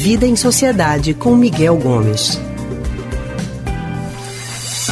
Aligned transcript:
Vida 0.00 0.24
em 0.24 0.36
Sociedade 0.36 1.12
com 1.12 1.34
Miguel 1.34 1.76
Gomes. 1.76 2.40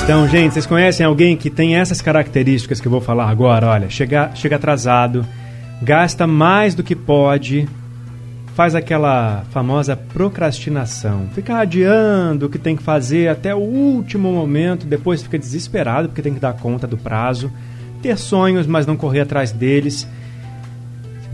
Então, 0.02 0.26
gente, 0.26 0.54
vocês 0.54 0.66
conhecem 0.66 1.06
alguém 1.06 1.36
que 1.36 1.48
tem 1.48 1.76
essas 1.76 2.02
características 2.02 2.80
que 2.80 2.88
eu 2.88 2.90
vou 2.90 3.00
falar 3.00 3.30
agora? 3.30 3.68
Olha, 3.68 3.88
chega, 3.88 4.32
chega 4.34 4.56
atrasado, 4.56 5.24
gasta 5.80 6.26
mais 6.26 6.74
do 6.74 6.82
que 6.82 6.96
pode, 6.96 7.68
faz 8.56 8.74
aquela 8.74 9.44
famosa 9.52 9.94
procrastinação, 9.94 11.28
fica 11.32 11.58
adiando 11.58 12.46
o 12.46 12.50
que 12.50 12.58
tem 12.58 12.74
que 12.74 12.82
fazer 12.82 13.28
até 13.28 13.54
o 13.54 13.58
último 13.58 14.32
momento, 14.32 14.86
depois 14.86 15.22
fica 15.22 15.38
desesperado 15.38 16.08
porque 16.08 16.20
tem 16.20 16.34
que 16.34 16.40
dar 16.40 16.54
conta 16.54 16.84
do 16.84 16.98
prazo, 16.98 17.52
ter 18.02 18.18
sonhos, 18.18 18.66
mas 18.66 18.86
não 18.86 18.96
correr 18.96 19.20
atrás 19.20 19.52
deles. 19.52 20.04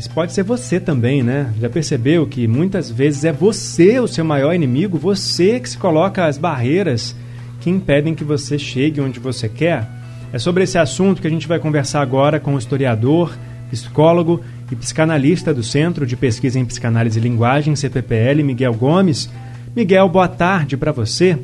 Isso 0.03 0.11
pode 0.11 0.33
ser 0.33 0.43
você 0.43 0.81
também, 0.81 1.23
né? 1.23 1.55
Já 1.61 1.71
percebeu 1.71 2.27
que 2.27 2.49
muitas 2.49 2.91
vezes 2.91 3.25
é 3.25 3.31
você 3.31 4.01
o 4.01 4.09
seu 4.09 4.25
maior 4.25 4.53
inimigo, 4.53 4.99
você 4.99 5.61
que 5.61 5.71
se 5.71 5.79
coloca 5.79 6.27
as 6.27 6.37
barreiras 6.37 7.15
que 7.61 7.71
impedem 7.71 8.13
que 8.13 8.25
você 8.25 8.59
chegue 8.59 9.01
onde 9.01 9.21
você 9.21 9.49
quer? 9.49 9.87
É 10.33 10.41
sobre 10.41 10.65
esse 10.65 10.77
assunto 10.77 11.23
que 11.23 11.29
a 11.29 11.31
gente 11.31 11.47
vai 11.47 11.61
conversar 11.61 12.01
agora 12.01 12.41
com 12.41 12.57
o 12.57 12.59
historiador, 12.59 13.33
psicólogo 13.71 14.41
e 14.73 14.75
psicanalista 14.75 15.55
do 15.55 15.63
Centro 15.63 16.05
de 16.05 16.17
Pesquisa 16.17 16.59
em 16.59 16.65
Psicanálise 16.65 17.21
e 17.21 17.23
Linguagem, 17.23 17.77
CPPL, 17.77 18.43
Miguel 18.43 18.75
Gomes. 18.75 19.31
Miguel, 19.77 20.09
boa 20.09 20.27
tarde 20.27 20.77
para 20.77 20.91
você. 20.91 21.39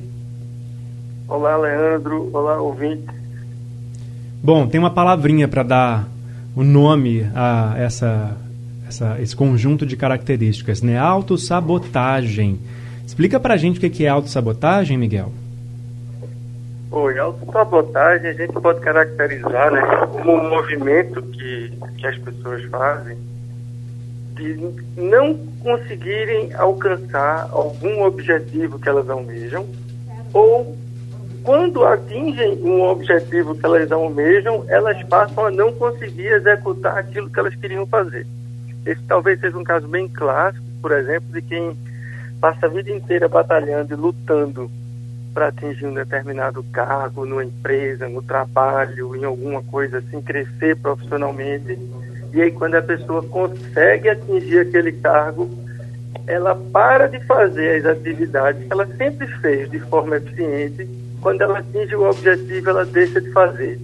Olá, 1.29 1.57
Leandro. 1.57 2.29
Olá, 2.33 2.61
ouvinte. 2.61 3.07
Bom, 4.43 4.67
tem 4.67 4.81
uma 4.81 4.91
palavrinha 4.91 5.47
para 5.47 5.63
dar 5.63 6.09
o 6.57 6.65
nome 6.65 7.25
a 7.37 7.75
essa, 7.77 8.37
essa, 8.89 9.17
esse 9.21 9.37
conjunto 9.37 9.87
de 9.87 9.97
características, 9.97 10.83
né? 10.83 10.99
Autossabotagem. 10.99 12.59
Explica 13.07 13.39
para 13.39 13.55
a 13.55 13.57
gente 13.57 13.79
o 13.79 13.91
que 13.91 14.05
é 14.05 14.09
autossabotagem, 14.09 14.99
Miguel. 14.99 15.33
Oi, 16.91 17.19
autossabotagem 17.19 18.31
a 18.31 18.33
gente 18.33 18.53
pode 18.55 18.81
caracterizar 18.81 19.71
né, 19.71 19.81
como 20.11 20.33
um 20.33 20.49
movimento 20.49 21.23
que, 21.23 21.73
que 21.99 22.07
as 22.07 22.17
pessoas 22.19 22.65
fazem 22.65 23.17
de 24.35 24.73
não 24.97 25.37
conseguirem 25.63 26.55
alcançar 26.55 27.49
algum 27.51 28.05
objetivo 28.05 28.79
que 28.79 28.89
elas 28.89 29.09
almejam 29.11 29.67
ou 30.33 30.77
quando 31.43 31.85
atingem 31.85 32.63
um 32.63 32.83
objetivo 32.83 33.55
que 33.55 33.65
elas 33.65 33.91
almejam, 33.91 34.65
elas 34.69 35.03
passam 35.05 35.47
a 35.47 35.51
não 35.51 35.73
conseguir 35.73 36.27
executar 36.29 36.99
aquilo 36.99 37.31
que 37.31 37.39
elas 37.39 37.55
queriam 37.55 37.87
fazer. 37.87 38.27
Esse 38.87 39.03
talvez 39.03 39.41
seja 39.41 39.57
um 39.57 39.65
caso 39.65 39.87
bem 39.89 40.09
clássico, 40.09 40.65
por 40.81 40.93
exemplo, 40.93 41.33
de 41.33 41.43
quem 41.43 41.77
passa 42.41 42.67
a 42.67 42.69
vida 42.69 42.91
inteira 42.91 43.29
batalhando 43.29 43.93
e 43.93 43.97
lutando 43.97 44.71
para 45.35 45.49
atingir 45.49 45.87
um 45.87 45.95
determinado 45.95 46.63
cargo 46.73 47.25
numa 47.25 47.45
empresa, 47.45 48.09
no 48.09 48.23
trabalho, 48.23 49.15
em 49.15 49.25
alguma 49.25 49.63
coisa 49.63 49.99
assim, 49.99 50.21
crescer 50.21 50.77
profissionalmente. 50.77 51.79
E 52.33 52.43
aí, 52.43 52.51
quando 52.51 52.75
a 52.75 52.83
pessoa 52.83 53.23
consegue 53.23 54.09
atingir 54.09 54.61
aquele 54.61 54.93
cargo, 54.93 55.49
ela 56.27 56.55
para 56.55 57.07
de 57.07 57.21
fazer 57.21 57.79
as 57.79 57.87
atividades 57.87 58.67
que 58.67 58.73
ela 58.73 58.87
sempre 58.97 59.27
fez 59.39 59.71
de 59.71 59.81
forma 59.81 60.17
eficiente. 60.17 60.89
Quando 61.21 61.43
ela 61.43 61.59
atinge 61.59 61.95
o 61.97 62.09
objetivo, 62.09 62.71
ela 62.71 62.85
deixa 62.85 63.21
de 63.21 63.31
fazer. 63.31 63.81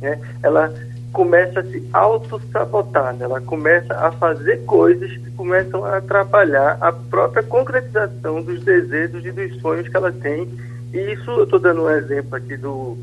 Né? 0.00 0.18
Ela 0.42 0.72
começa 1.12 1.60
a 1.60 1.64
se 1.64 1.82
auto-sabotar, 1.92 3.14
né? 3.14 3.24
ela 3.24 3.40
começa 3.40 3.94
a 3.94 4.12
fazer 4.12 4.58
coisas 4.64 5.10
que 5.10 5.30
começam 5.32 5.84
a 5.84 5.96
atrapalhar 5.98 6.78
a 6.80 6.92
própria 6.92 7.42
concretização 7.42 8.42
dos 8.42 8.62
desejos 8.62 9.24
e 9.24 9.32
dos 9.32 9.60
sonhos 9.60 9.88
que 9.88 9.96
ela 9.96 10.12
tem 10.12 10.48
e 10.92 11.12
isso, 11.12 11.30
eu 11.30 11.44
estou 11.44 11.58
dando 11.58 11.82
um 11.82 11.90
exemplo 11.90 12.34
aqui 12.34 12.56
do, 12.56 12.96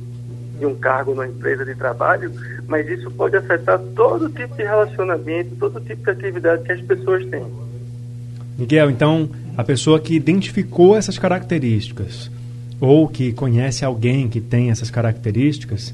de 0.58 0.66
um 0.66 0.74
cargo 0.76 1.12
numa 1.12 1.28
empresa 1.28 1.64
de 1.64 1.76
trabalho, 1.76 2.32
mas 2.68 2.88
isso 2.88 3.12
pode 3.12 3.36
afetar 3.36 3.80
todo 3.96 4.30
tipo 4.30 4.56
de 4.56 4.64
relacionamento, 4.64 5.56
todo 5.56 5.80
tipo 5.82 6.04
de 6.04 6.10
atividade 6.10 6.64
que 6.64 6.72
as 6.72 6.82
pessoas 6.82 7.26
têm. 7.28 7.46
Miguel, 8.58 8.90
então, 8.90 9.30
a 9.56 9.64
pessoa 9.64 10.00
que 10.00 10.16
identificou 10.16 10.98
essas 10.98 11.20
características, 11.20 12.32
ou 12.80 13.08
que 13.08 13.32
conhece 13.34 13.86
alguém 13.86 14.28
que 14.28 14.42
tem 14.42 14.72
essas 14.72 14.90
características, 14.90 15.94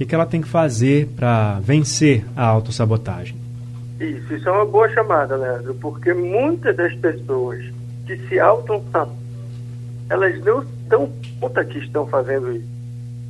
que, 0.00 0.06
que 0.06 0.14
ela 0.14 0.24
tem 0.24 0.40
que 0.40 0.48
fazer 0.48 1.08
para 1.08 1.60
vencer 1.60 2.24
a 2.34 2.46
autossabotagem? 2.46 3.36
Isso, 4.00 4.34
isso 4.34 4.48
é 4.48 4.52
uma 4.52 4.64
boa 4.64 4.88
chamada, 4.88 5.36
Leandro, 5.36 5.74
porque 5.74 6.14
muitas 6.14 6.74
das 6.74 6.94
pessoas 6.94 7.62
que 8.06 8.16
se 8.26 8.38
auto-sabotam, 8.38 9.14
elas 10.08 10.42
não 10.42 10.64
dão 10.88 11.12
conta 11.38 11.62
que 11.66 11.78
estão 11.80 12.06
fazendo 12.06 12.50
isso. 12.50 12.68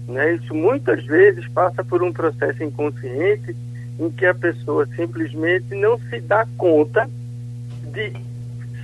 Né? 0.06 0.34
Isso 0.34 0.54
muitas 0.54 1.04
vezes 1.06 1.47
passa 1.48 1.82
por 1.82 2.04
um 2.04 2.12
processo 2.12 2.62
inconsciente 2.62 3.56
em 3.98 4.08
que 4.08 4.25
a 4.25 4.34
pessoa 4.34 4.87
simplesmente 4.94 5.75
não 5.75 5.98
se 6.08 6.20
dá 6.20 6.47
conta 6.56 7.10
de 7.92 8.12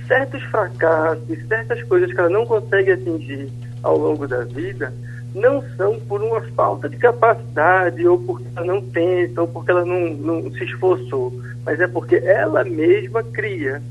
certos 0.09 0.43
fracassos, 0.43 1.47
certas 1.47 1.81
coisas 1.83 2.11
que 2.11 2.19
ela 2.19 2.29
não 2.29 2.45
consegue 2.45 2.91
atingir 2.91 3.49
ao 3.81 3.97
longo 3.97 4.27
da 4.27 4.43
vida, 4.43 4.93
não 5.33 5.63
são 5.75 5.99
por 5.99 6.21
uma 6.21 6.41
falta 6.55 6.89
de 6.89 6.97
capacidade, 6.97 8.05
ou 8.07 8.17
porque 8.19 8.45
ela 8.55 8.65
não 8.65 8.81
tenta, 8.81 9.41
ou 9.41 9.47
porque 9.47 9.71
ela 9.71 9.85
não, 9.85 10.09
não 10.09 10.51
se 10.51 10.63
esforçou, 10.63 11.33
mas 11.65 11.79
é 11.79 11.87
porque 11.87 12.15
ela 12.15 12.63
mesma 12.63 13.23
cria 13.23 13.81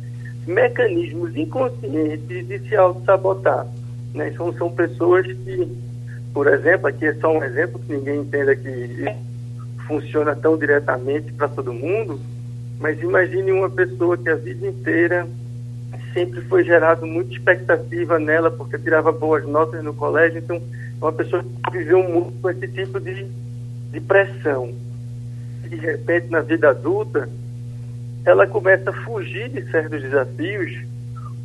mecanismos 0.46 1.36
inconscientes 1.36 2.46
de 2.46 2.58
se 2.60 2.76
auto-sabotar. 2.76 3.66
Né? 4.14 4.32
São, 4.36 4.52
são 4.54 4.70
pessoas 4.70 5.26
que, 5.26 5.68
por 6.32 6.46
exemplo, 6.46 6.86
aqui 6.86 7.06
é 7.06 7.14
só 7.14 7.36
um 7.36 7.42
exemplo 7.42 7.80
que 7.80 7.92
ninguém 7.92 8.20
entenda 8.20 8.54
que 8.54 9.04
funciona 9.86 10.34
tão 10.34 10.56
diretamente 10.56 11.32
para 11.32 11.48
todo 11.48 11.72
mundo, 11.72 12.20
mas 12.80 13.00
imagine 13.00 13.52
uma 13.52 13.70
pessoa 13.70 14.16
que 14.16 14.28
a 14.28 14.34
vida 14.34 14.66
inteira 14.66 15.26
sempre 16.12 16.40
foi 16.42 16.64
gerado 16.64 17.06
muita 17.06 17.32
expectativa 17.32 18.18
nela 18.18 18.50
porque 18.50 18.78
tirava 18.78 19.12
boas 19.12 19.46
notas 19.46 19.82
no 19.84 19.94
colégio, 19.94 20.38
então 20.38 20.60
uma 21.00 21.12
pessoa 21.12 21.42
que 21.42 21.78
viveu 21.78 22.02
muito 22.02 22.40
com 22.40 22.50
esse 22.50 22.68
tipo 22.68 23.00
de, 23.00 23.26
de 23.92 24.00
pressão. 24.00 24.72
De 25.68 25.76
repente, 25.76 26.28
na 26.30 26.40
vida 26.40 26.70
adulta, 26.70 27.28
ela 28.24 28.46
começa 28.46 28.90
a 28.90 29.04
fugir 29.04 29.48
de 29.48 29.70
certos 29.70 30.02
desafios 30.02 30.86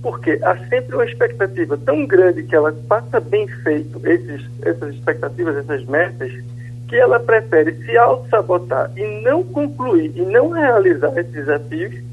porque 0.02 0.40
há 0.44 0.58
sempre 0.68 0.96
uma 0.96 1.06
expectativa 1.06 1.78
tão 1.78 2.06
grande 2.06 2.44
que 2.44 2.56
ela 2.56 2.74
faça 2.90 3.20
bem 3.20 3.48
feito 3.48 4.02
esses, 4.08 4.42
essas 4.64 4.96
expectativas, 4.96 5.58
essas 5.58 5.86
metas, 5.86 6.32
que 6.88 6.96
ela 6.96 7.20
prefere 7.20 7.74
se 7.86 7.96
auto-sabotar 7.98 8.92
e 8.98 9.22
não 9.22 9.44
concluir 9.44 10.12
e 10.16 10.22
não 10.22 10.50
realizar 10.50 11.18
esses 11.18 11.32
desafios 11.32 12.04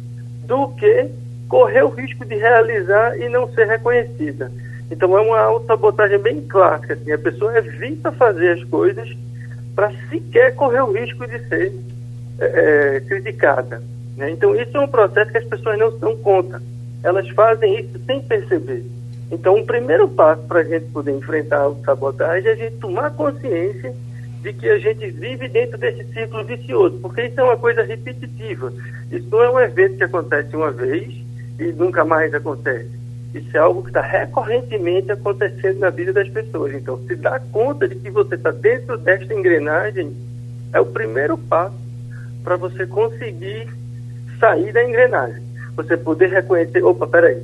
do 0.47 0.69
que 0.69 1.09
correr 1.49 1.82
o 1.82 1.88
risco 1.88 2.25
de 2.25 2.37
realizar 2.37 3.19
e 3.19 3.28
não 3.28 3.53
ser 3.55 3.66
reconhecida. 3.66 4.53
Então 4.91 5.16
é 5.16 5.21
uma 5.21 5.38
auto-sabotagem 5.41 6.19
bem 6.19 6.41
clássica. 6.43 6.94
Assim, 6.94 7.12
a 7.12 7.19
pessoa 7.19 7.56
evita 7.59 8.10
fazer 8.12 8.53
as 8.53 8.65
coisas 8.65 9.09
para 9.75 9.93
sequer 10.09 10.54
correr 10.54 10.81
o 10.82 10.93
risco 10.93 11.26
de 11.26 11.38
ser 11.49 11.72
é, 12.38 12.97
é, 12.97 13.00
criticada. 13.00 13.82
Né? 14.16 14.31
Então 14.31 14.54
isso 14.54 14.76
é 14.76 14.81
um 14.81 14.88
processo 14.88 15.31
que 15.31 15.38
as 15.38 15.44
pessoas 15.44 15.78
não 15.78 15.93
se 15.93 15.99
dão 15.99 16.16
conta 16.16 16.60
elas 17.03 17.28
fazem 17.31 17.81
isso 17.81 17.99
sem 18.06 18.21
perceber. 18.22 18.84
Então, 19.31 19.59
o 19.59 19.66
primeiro 19.66 20.09
passo 20.09 20.43
para 20.43 20.60
a 20.60 20.65
gente 20.65 20.87
poder 20.87 21.12
enfrentar 21.12 21.66
a 21.66 21.75
sabotagem 21.84 22.49
é 22.49 22.53
a 22.53 22.56
gente 22.56 22.76
tomar 22.76 23.10
consciência 23.10 23.94
de 24.43 24.53
que 24.53 24.69
a 24.69 24.78
gente 24.78 25.10
vive 25.10 25.49
dentro 25.49 25.76
desse 25.76 26.05
ciclo 26.12 26.44
vicioso, 26.44 26.99
porque 27.00 27.22
isso 27.22 27.38
é 27.41 27.44
uma 27.44 27.56
coisa 27.56 27.82
repetitiva. 27.82 28.72
Isso 29.10 29.26
não 29.31 29.43
é 29.43 29.50
um 29.50 29.60
evento 29.60 29.97
que 29.97 30.05
acontece 30.05 30.56
uma 30.56 30.70
vez 30.70 31.12
e 31.58 31.64
nunca 31.73 32.05
mais 32.05 32.32
acontece. 32.32 32.91
Isso 33.35 33.57
é 33.57 33.61
algo 33.61 33.83
que 33.83 33.89
está 33.89 34.01
recorrentemente 34.01 35.13
acontecendo 35.13 35.81
na 35.81 35.91
vida 35.91 36.13
das 36.13 36.29
pessoas. 36.29 36.75
Então, 36.75 36.99
se 37.07 37.15
dar 37.17 37.41
conta 37.53 37.87
de 37.87 37.95
que 37.97 38.11
você 38.11 38.37
está 38.37 38.51
dentro 38.51 38.97
desta 38.97 39.35
engrenagem 39.35 40.15
é 40.73 40.81
o 40.81 40.87
primeiro 40.87 41.37
passo 41.37 41.77
para 42.43 42.57
você 42.57 42.87
conseguir 42.87 43.69
sair 44.41 44.73
da 44.73 44.83
engrenagem 44.83 45.49
você 45.79 45.97
poder 45.97 46.29
reconhecer, 46.31 46.83
opa, 46.83 47.07
peraí, 47.07 47.41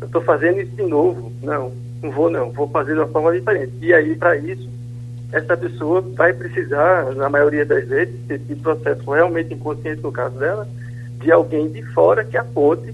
eu 0.00 0.06
estou 0.06 0.20
fazendo 0.20 0.60
isso 0.60 0.72
de 0.72 0.82
novo. 0.82 1.32
Não, 1.40 1.72
não 2.02 2.10
vou 2.10 2.28
não, 2.28 2.50
vou 2.50 2.68
fazer 2.68 2.94
de 2.94 2.98
uma 2.98 3.06
forma 3.06 3.32
diferente. 3.32 3.72
E 3.80 3.94
aí, 3.94 4.16
para 4.16 4.36
isso, 4.36 4.68
essa 5.32 5.56
pessoa 5.56 6.00
vai 6.00 6.32
precisar, 6.32 7.14
na 7.14 7.30
maioria 7.30 7.64
das 7.64 7.86
vezes, 7.86 8.14
esse 8.28 8.56
processo 8.56 9.08
realmente 9.08 9.54
inconsciente 9.54 10.02
no 10.02 10.10
caso 10.10 10.36
dela, 10.36 10.68
de 11.20 11.30
alguém 11.30 11.68
de 11.68 11.82
fora 11.92 12.24
que 12.24 12.36
aponte 12.36 12.92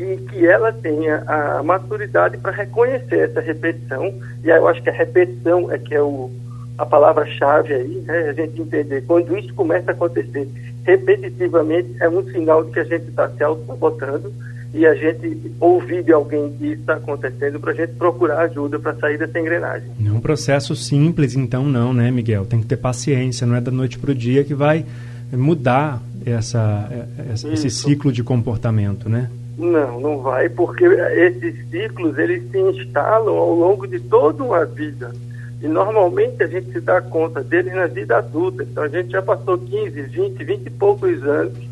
e 0.00 0.16
que 0.16 0.46
ela 0.46 0.72
tenha 0.72 1.22
a 1.26 1.62
maturidade 1.62 2.38
para 2.38 2.52
reconhecer 2.52 3.28
essa 3.28 3.40
repetição. 3.40 4.14
E 4.42 4.50
aí 4.50 4.58
eu 4.58 4.66
acho 4.66 4.82
que 4.82 4.88
a 4.88 4.92
repetição 4.92 5.70
é 5.70 5.76
que 5.76 5.94
é 5.94 6.00
o, 6.00 6.30
a 6.78 6.86
palavra-chave 6.86 7.74
aí, 7.74 8.02
né? 8.06 8.30
a 8.30 8.32
gente 8.32 8.62
entender 8.62 9.02
quando 9.06 9.36
isso 9.36 9.52
começa 9.52 9.90
a 9.90 9.94
acontecer 9.94 10.48
repetitivamente, 10.86 11.94
é 12.00 12.08
um 12.08 12.24
sinal 12.24 12.64
de 12.64 12.72
que 12.72 12.80
a 12.80 12.84
gente 12.84 13.08
está 13.08 13.28
se 13.28 13.42
auto-sabotando 13.44 14.32
e 14.72 14.86
a 14.86 14.94
gente 14.94 15.52
ouvir 15.60 16.02
de 16.02 16.12
alguém 16.12 16.50
que 16.56 16.68
isso 16.68 16.80
está 16.80 16.94
acontecendo 16.94 17.60
para 17.60 17.72
a 17.72 17.74
gente 17.74 17.92
procurar 17.92 18.38
ajuda 18.44 18.78
para 18.78 18.94
sair 18.94 19.18
dessa 19.18 19.38
engrenagem. 19.38 19.90
Não 19.98 20.14
é 20.14 20.16
um 20.16 20.20
processo 20.20 20.74
simples, 20.74 21.36
então, 21.36 21.64
não, 21.64 21.92
né, 21.92 22.10
Miguel? 22.10 22.46
Tem 22.46 22.60
que 22.60 22.66
ter 22.66 22.78
paciência, 22.78 23.46
não 23.46 23.54
é 23.54 23.60
da 23.60 23.70
noite 23.70 23.98
para 23.98 24.12
o 24.12 24.14
dia 24.14 24.44
que 24.44 24.54
vai 24.54 24.86
mudar 25.30 26.00
essa, 26.24 26.88
essa 27.30 27.48
esse 27.48 27.68
ciclo 27.68 28.10
de 28.10 28.22
comportamento, 28.22 29.08
né? 29.08 29.28
Não, 29.58 30.00
não 30.00 30.18
vai, 30.18 30.48
porque 30.48 30.84
esses 30.84 31.68
ciclos 31.68 32.16
eles 32.18 32.50
se 32.50 32.58
instalam 32.58 33.36
ao 33.36 33.54
longo 33.54 33.86
de 33.86 34.00
toda 34.00 34.42
uma 34.42 34.64
vida. 34.64 35.12
E 35.60 35.68
normalmente 35.68 36.42
a 36.42 36.46
gente 36.46 36.72
se 36.72 36.80
dá 36.80 37.02
conta 37.02 37.42
deles 37.42 37.74
na 37.74 37.86
vida 37.86 38.16
adulta. 38.16 38.62
Então 38.62 38.82
a 38.82 38.88
gente 38.88 39.10
já 39.10 39.20
passou 39.20 39.58
15, 39.58 40.02
20, 40.02 40.44
20 40.44 40.66
e 40.66 40.70
poucos 40.70 41.22
anos 41.24 41.70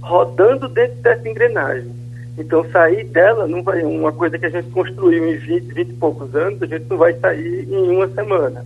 rodando 0.00 0.68
dentro 0.68 0.96
dessa 0.96 1.28
engrenagem. 1.28 1.90
Então, 2.38 2.64
sair 2.70 3.04
dela 3.04 3.46
não 3.46 3.62
vai 3.62 3.82
uma 3.82 4.12
coisa 4.12 4.38
que 4.38 4.46
a 4.46 4.50
gente 4.50 4.70
construiu 4.70 5.28
em 5.28 5.36
20, 5.36 5.74
20 5.74 5.88
e 5.88 5.92
poucos 5.94 6.34
anos, 6.34 6.62
a 6.62 6.66
gente 6.66 6.86
não 6.88 6.96
vai 6.96 7.12
sair 7.14 7.68
em 7.70 7.90
uma 7.90 8.08
semana. 8.08 8.64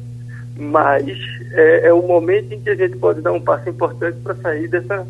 Mas 0.57 1.19
é, 1.53 1.89
é 1.89 1.93
o 1.93 2.03
momento 2.03 2.53
em 2.55 2.61
que 2.61 2.71
a 2.71 2.77
gente 2.77 2.97
pode 2.97 3.21
dar 3.21 3.33
um 3.33 3.41
passo 3.41 3.69
importante 3.69 4.17
para 4.23 4.37
sair 4.37 4.69
dessa, 4.69 5.05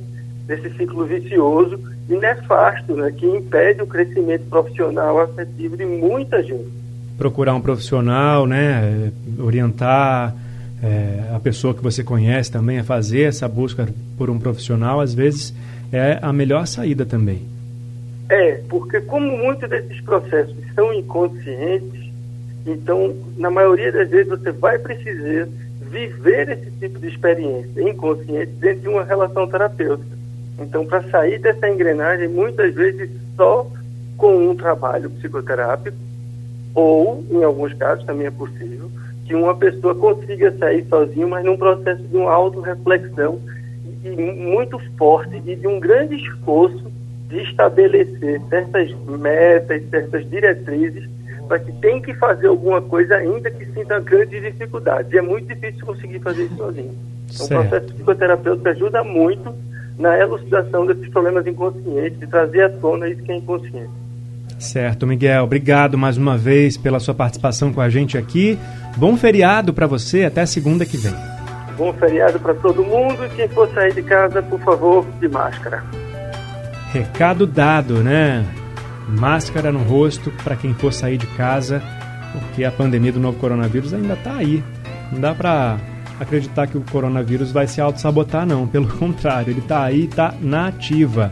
desse 0.47 0.71
ciclo 0.77 1.05
vicioso 1.05 1.79
nefasto, 2.09 2.95
né, 2.95 3.11
que 3.11 3.27
impede 3.27 3.83
o 3.83 3.87
crescimento 3.87 4.45
profissional 4.49 5.21
afetivo 5.21 5.77
de 5.77 5.85
muita 5.85 6.43
gente. 6.43 6.69
Procurar 7.17 7.55
um 7.55 7.61
profissional, 7.61 8.47
né, 8.47 9.11
orientar 9.39 10.35
é, 10.83 11.35
a 11.35 11.41
pessoa 11.41 11.73
que 11.75 11.83
você 11.83 12.05
conhece 12.05 12.51
também 12.51 12.79
a 12.79 12.85
fazer 12.85 13.23
essa 13.23 13.49
busca 13.49 13.89
por 14.19 14.29
um 14.29 14.39
profissional, 14.39 15.01
às 15.01 15.15
vezes 15.15 15.55
é 15.93 16.19
a 16.21 16.33
melhor 16.33 16.67
saída 16.67 17.07
também. 17.07 17.43
É, 18.29 18.61
porque 18.69 19.01
como 19.01 19.37
muitos 19.37 19.69
desses 19.69 20.01
processos 20.01 20.57
são 20.75 20.93
inconscientes, 20.93 22.05
então, 22.67 23.15
na 23.37 23.51
maioria 23.51 23.93
das 23.93 24.09
vezes, 24.09 24.29
você 24.29 24.51
vai 24.51 24.79
precisar 24.79 25.49
viver 25.91 26.49
esse 26.49 26.71
tipo 26.81 26.99
de 26.99 27.09
experiência 27.09 27.83
inconsciente 27.83 28.53
dentro 28.53 28.81
de 28.81 28.89
uma 28.89 29.05
relação 29.05 29.47
terapêutica. 29.47 30.24
Então, 30.59 30.87
para 30.87 31.03
sair 31.11 31.39
dessa 31.39 31.69
engrenagem, 31.69 32.29
muitas 32.29 32.75
vezes 32.75 33.11
só 33.37 33.67
com 34.17 34.49
um 34.49 34.55
trabalho 34.55 35.11
psicoterápico, 35.11 35.97
ou, 36.75 37.25
em 37.31 37.43
alguns 37.43 37.73
casos, 37.75 38.05
também 38.05 38.27
é 38.27 38.31
possível, 38.31 38.91
que 39.25 39.35
uma 39.35 39.55
pessoa 39.57 39.95
consiga 39.95 40.53
sair 40.59 40.85
sozinho, 40.89 41.29
mas 41.29 41.45
num 41.45 41.57
processo 41.57 42.03
de 42.03 42.17
uma 42.17 42.33
autorreflexão 42.33 43.41
e 44.05 44.11
muito 44.11 44.79
forte 44.97 45.41
e 45.45 45.57
de 45.57 45.67
um 45.67 45.81
grande 45.81 46.17
esforço 46.17 46.93
de 47.29 47.43
estabelecer 47.43 48.41
certas 48.49 48.95
metas, 49.07 49.83
certas 49.89 50.29
diretrizes 50.29 51.09
para 51.49 51.59
que 51.59 51.73
tem 51.73 52.01
que 52.01 52.15
fazer 52.15 52.49
alguma 52.49 52.81
coisa 52.81 53.17
ainda 53.17 53.51
que 53.51 53.67
sinta 53.67 54.01
grandes 54.01 54.43
dificuldades. 54.43 55.13
E 55.13 55.19
é 55.19 55.23
muito 55.23 55.47
difícil 55.47 55.85
conseguir 55.87 56.19
fazer 56.21 56.45
isso 56.45 56.57
sozinho. 56.57 56.95
Então, 57.33 57.47
o 57.47 57.49
processo 57.49 57.95
psicoterapêutico 57.95 58.69
ajuda 58.69 59.05
muito 59.05 59.55
na 59.99 60.19
elucidação 60.19 60.87
desses 60.87 61.09
problemas 61.09 61.47
inconscientes, 61.47 62.19
de 62.19 62.27
trazer 62.27 62.63
à 62.63 62.69
tona 62.69 63.09
isso 63.09 63.23
que 63.23 63.33
é 63.33 63.37
inconsciente. 63.37 63.91
Certo, 64.59 65.07
Miguel. 65.07 65.45
Obrigado 65.45 65.99
mais 65.99 66.17
uma 66.17 66.37
vez 66.37 66.77
pela 66.77 67.01
sua 67.01 67.15
participação 67.15 67.73
com 67.73 67.81
a 67.81 67.89
gente 67.89 68.17
aqui. 68.17 68.59
Bom 68.97 69.17
feriado 69.17 69.73
para 69.73 69.87
você, 69.87 70.25
até 70.25 70.47
segunda 70.47 70.87
que 70.87 70.97
vem. 70.97 71.15
Bom 71.77 71.93
feriado 71.93 72.39
para 72.39 72.55
todo 72.55 72.85
mundo 72.85 73.25
e 73.27 73.29
quem 73.31 73.49
for 73.49 73.69
sair 73.75 73.93
de 73.93 74.03
casa, 74.03 74.43
por 74.43 74.61
favor, 74.61 75.05
de 75.21 75.29
máscara. 75.29 75.83
Recado 76.93 77.47
dado, 77.47 77.95
né? 78.03 78.45
Máscara 79.09 79.73
no 79.73 79.81
rosto 79.81 80.33
para 80.43 80.57
quem 80.57 80.73
for 80.73 80.93
sair 80.93 81.19
de 81.19 81.27
casa, 81.27 81.83
porque 82.33 82.65
a 82.65 82.71
pandemia 82.71 83.13
do 83.13 83.21
novo 83.21 83.39
coronavírus 83.39 83.93
ainda 83.93 84.15
está 84.15 84.37
aí. 84.37 84.63
Não 85.13 85.21
dá 85.21 85.35
para 85.35 85.79
acreditar 86.19 86.67
que 86.67 86.77
o 86.77 86.81
coronavírus 86.81 87.51
vai 87.51 87.67
se 87.67 87.81
auto-sabotar, 87.81 88.47
não. 88.47 88.67
Pelo 88.67 88.87
contrário, 88.99 89.51
ele 89.51 89.61
está 89.61 89.85
aí, 89.85 90.05
está 90.05 90.35
na 90.41 90.69
ativa. 90.69 91.31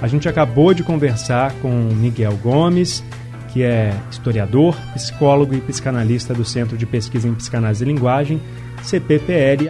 A 0.00 0.06
gente 0.06 0.28
acabou 0.28 0.72
de 0.72 0.82
conversar 0.82 1.52
com 1.60 1.70
Miguel 1.70 2.38
Gomes, 2.42 3.02
que 3.48 3.62
é 3.62 3.92
historiador, 4.10 4.76
psicólogo 4.94 5.54
e 5.54 5.60
psicanalista 5.60 6.32
do 6.32 6.44
Centro 6.44 6.76
de 6.76 6.86
Pesquisa 6.86 7.26
em 7.26 7.34
Psicanálise 7.34 7.82
e 7.82 7.86
Linguagem, 7.86 8.40
CPPL. 8.82 9.64